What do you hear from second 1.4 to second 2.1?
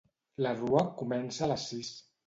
a les sis.